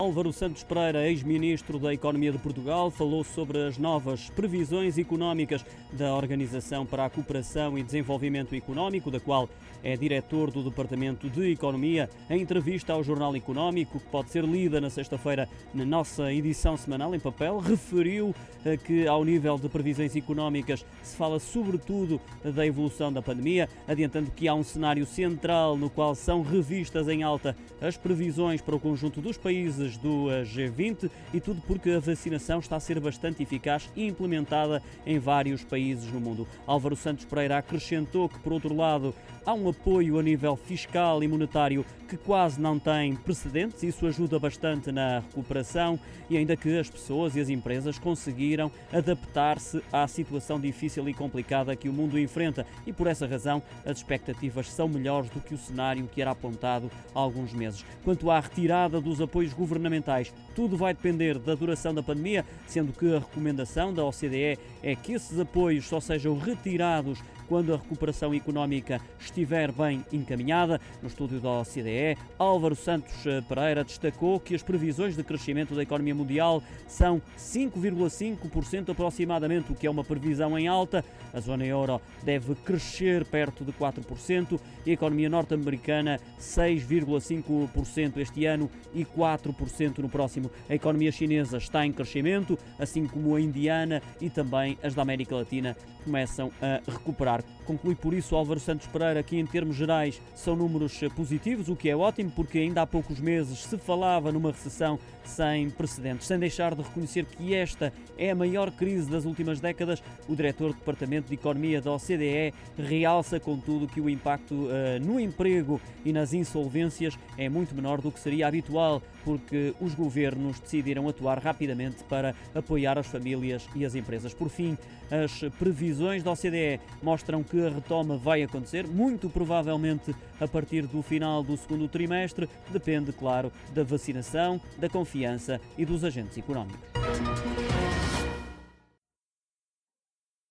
Álvaro 0.00 0.32
Santos 0.32 0.62
Pereira, 0.62 1.06
ex-ministro 1.06 1.78
da 1.78 1.92
Economia 1.92 2.32
de 2.32 2.38
Portugal, 2.38 2.90
falou 2.90 3.22
sobre 3.22 3.66
as 3.66 3.76
novas 3.76 4.30
previsões 4.30 4.96
económicas 4.96 5.62
da 5.92 6.14
Organização 6.14 6.86
para 6.86 7.04
a 7.04 7.10
Cooperação 7.10 7.78
e 7.78 7.82
Desenvolvimento 7.82 8.54
Económico, 8.54 9.10
da 9.10 9.20
qual 9.20 9.46
é 9.82 9.96
diretor 9.98 10.50
do 10.50 10.62
Departamento 10.62 11.28
de 11.28 11.52
Economia. 11.52 12.08
Em 12.30 12.40
entrevista 12.40 12.94
ao 12.94 13.04
Jornal 13.04 13.36
Económico, 13.36 14.00
que 14.00 14.06
pode 14.06 14.30
ser 14.30 14.42
lida 14.44 14.80
na 14.80 14.88
sexta-feira 14.88 15.46
na 15.74 15.84
nossa 15.84 16.32
edição 16.32 16.78
semanal 16.78 17.14
em 17.14 17.20
papel, 17.20 17.58
referiu 17.58 18.34
eh, 18.64 18.78
que, 18.78 19.06
ao 19.06 19.22
nível 19.22 19.58
de 19.58 19.68
previsões 19.68 20.16
económicas, 20.16 20.84
se 21.02 21.14
fala 21.14 21.38
sobretudo 21.38 22.18
da 22.42 22.66
evolução 22.66 23.12
da 23.12 23.20
pandemia, 23.20 23.68
adiantando 23.86 24.30
que 24.30 24.48
há 24.48 24.54
um 24.54 24.64
cenário 24.64 25.04
central 25.04 25.76
no 25.76 25.90
qual 25.90 26.14
são 26.14 26.40
revistas 26.42 27.06
em 27.06 27.22
alta 27.22 27.54
as 27.82 27.98
previsões 27.98 28.60
para 28.60 28.76
o 28.76 28.80
conjunto 28.80 29.20
dos 29.20 29.36
países 29.36 29.89
países 29.90 29.96
do 29.96 30.26
G20 30.44 31.10
e 31.32 31.40
tudo 31.40 31.62
porque 31.62 31.90
a 31.90 32.00
vacinação 32.00 32.60
está 32.60 32.76
a 32.76 32.80
ser 32.80 33.00
bastante 33.00 33.42
eficaz 33.42 33.90
e 33.96 34.06
implementada 34.06 34.82
em 35.04 35.18
vários 35.18 35.64
países 35.64 36.10
no 36.12 36.20
mundo. 36.20 36.46
Álvaro 36.66 36.96
Santos 36.96 37.24
Pereira 37.24 37.58
acrescentou 37.58 38.28
que, 38.28 38.38
por 38.38 38.52
outro 38.52 38.74
lado, 38.74 39.14
há 39.44 39.54
um 39.54 39.68
apoio 39.68 40.18
a 40.18 40.22
nível 40.22 40.56
fiscal 40.56 41.22
e 41.22 41.28
monetário 41.28 41.84
que 42.08 42.16
quase 42.16 42.60
não 42.60 42.78
tem 42.78 43.14
precedentes. 43.14 43.82
Isso 43.82 44.06
ajuda 44.06 44.38
bastante 44.38 44.90
na 44.90 45.20
recuperação 45.20 45.98
e 46.28 46.36
ainda 46.36 46.56
que 46.56 46.78
as 46.78 46.90
pessoas 46.90 47.36
e 47.36 47.40
as 47.40 47.48
empresas 47.48 47.98
conseguiram 47.98 48.70
adaptar-se 48.92 49.82
à 49.92 50.06
situação 50.06 50.60
difícil 50.60 51.08
e 51.08 51.14
complicada 51.14 51.76
que 51.76 51.88
o 51.88 51.92
mundo 51.92 52.18
enfrenta 52.18 52.66
e 52.86 52.92
por 52.92 53.06
essa 53.06 53.26
razão 53.26 53.62
as 53.84 53.98
expectativas 53.98 54.70
são 54.70 54.88
melhores 54.88 55.30
do 55.30 55.40
que 55.40 55.54
o 55.54 55.58
cenário 55.58 56.08
que 56.08 56.20
era 56.20 56.32
apontado 56.32 56.90
há 57.14 57.18
alguns 57.18 57.52
meses. 57.52 57.84
Quanto 58.04 58.30
à 58.30 58.40
retirada 58.40 59.00
dos 59.00 59.20
apoios 59.20 59.52
governamentais, 59.52 59.79
governamentais. 59.80 60.32
Tudo 60.54 60.76
vai 60.76 60.92
depender 60.92 61.38
da 61.38 61.54
duração 61.54 61.94
da 61.94 62.02
pandemia, 62.02 62.44
sendo 62.66 62.92
que 62.92 63.14
a 63.14 63.18
recomendação 63.18 63.92
da 63.92 64.04
OCDE 64.04 64.58
é 64.82 64.94
que 64.94 65.12
esses 65.12 65.38
apoios 65.38 65.86
só 65.86 65.98
sejam 65.98 66.38
retirados 66.38 67.18
quando 67.50 67.74
a 67.74 67.76
recuperação 67.76 68.32
económica 68.32 69.00
estiver 69.18 69.72
bem 69.72 70.04
encaminhada. 70.12 70.80
No 71.02 71.08
estúdio 71.08 71.40
da 71.40 71.50
OCDE, 71.62 72.16
Álvaro 72.38 72.76
Santos 72.76 73.26
eh, 73.26 73.40
Pereira 73.40 73.82
destacou 73.82 74.38
que 74.38 74.54
as 74.54 74.62
previsões 74.62 75.16
de 75.16 75.24
crescimento 75.24 75.74
da 75.74 75.82
economia 75.82 76.14
mundial 76.14 76.62
são 76.86 77.20
5,5% 77.36 78.90
aproximadamente, 78.90 79.72
o 79.72 79.74
que 79.74 79.84
é 79.84 79.90
uma 79.90 80.04
previsão 80.04 80.56
em 80.56 80.68
alta. 80.68 81.04
A 81.34 81.40
zona 81.40 81.66
euro 81.66 82.00
deve 82.22 82.54
crescer 82.54 83.24
perto 83.24 83.64
de 83.64 83.72
4% 83.72 84.60
e 84.86 84.90
a 84.90 84.94
economia 84.94 85.28
norte-americana 85.28 86.20
6,5% 86.38 88.18
este 88.18 88.44
ano 88.44 88.70
e 88.94 89.04
4% 89.04 89.98
no 89.98 90.08
próximo. 90.08 90.48
A 90.68 90.74
economia 90.76 91.10
chinesa 91.10 91.58
está 91.58 91.84
em 91.84 91.92
crescimento, 91.92 92.56
assim 92.78 93.08
como 93.08 93.34
a 93.34 93.40
indiana 93.40 94.00
e 94.20 94.30
também 94.30 94.78
as 94.84 94.94
da 94.94 95.02
América 95.02 95.34
Latina 95.34 95.76
começam 96.00 96.50
a 96.60 96.80
recuperar. 96.90 97.42
Conclui 97.66 97.94
por 97.94 98.12
isso 98.12 98.34
Álvaro 98.34 98.58
Santos 98.58 98.86
Pereira 98.88 99.22
que, 99.22 99.38
em 99.38 99.46
termos 99.46 99.76
gerais, 99.76 100.20
são 100.34 100.56
números 100.56 100.98
positivos, 101.14 101.68
o 101.68 101.76
que 101.76 101.88
é 101.88 101.96
ótimo, 101.96 102.30
porque 102.30 102.58
ainda 102.58 102.82
há 102.82 102.86
poucos 102.86 103.20
meses 103.20 103.60
se 103.64 103.78
falava 103.78 104.32
numa 104.32 104.50
recessão 104.50 104.98
sem 105.24 105.70
precedentes. 105.70 106.26
Sem 106.26 106.38
deixar 106.38 106.74
de 106.74 106.82
reconhecer 106.82 107.24
que 107.26 107.54
esta 107.54 107.92
é 108.18 108.30
a 108.30 108.34
maior 108.34 108.70
crise 108.70 109.08
das 109.08 109.24
últimas 109.24 109.60
décadas, 109.60 110.02
o 110.28 110.34
diretor 110.34 110.72
do 110.72 110.78
Departamento 110.78 111.28
de 111.28 111.34
Economia 111.34 111.80
da 111.80 111.92
OCDE 111.92 112.52
realça, 112.76 113.38
contudo, 113.38 113.86
que 113.86 114.00
o 114.00 114.10
impacto 114.10 114.54
uh, 114.54 114.70
no 115.00 115.20
emprego 115.20 115.80
e 116.04 116.12
nas 116.12 116.32
insolvências 116.32 117.18
é 117.38 117.48
muito 117.48 117.74
menor 117.74 118.00
do 118.00 118.10
que 118.10 118.18
seria 118.18 118.48
habitual, 118.48 119.02
porque 119.24 119.74
os 119.80 119.94
governos 119.94 120.58
decidiram 120.58 121.08
atuar 121.08 121.38
rapidamente 121.38 122.02
para 122.04 122.34
apoiar 122.54 122.98
as 122.98 123.06
famílias 123.06 123.68
e 123.74 123.84
as 123.84 123.94
empresas. 123.94 124.34
Por 124.34 124.48
fim, 124.48 124.76
as 125.10 125.40
previsões 125.58 125.89
da 125.98 126.32
OCDE 126.32 126.80
mostram 127.02 127.42
que 127.42 127.64
a 127.64 127.70
retoma 127.70 128.16
vai 128.16 128.42
acontecer, 128.42 128.86
muito 128.86 129.28
provavelmente 129.28 130.14
a 130.40 130.46
partir 130.46 130.86
do 130.86 131.02
final 131.02 131.42
do 131.42 131.56
segundo 131.56 131.88
trimestre. 131.88 132.48
Depende, 132.70 133.12
claro, 133.12 133.52
da 133.72 133.82
vacinação, 133.82 134.60
da 134.78 134.88
confiança 134.88 135.60
e 135.76 135.84
dos 135.84 136.04
agentes 136.04 136.38
económicos. 136.38 136.80